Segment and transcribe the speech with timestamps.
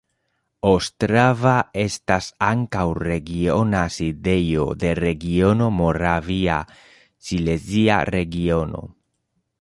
[0.67, 1.51] Ostrava
[1.81, 8.83] estas ankaŭ regiona sidejo de regiono Moravia-Silezia Regiono.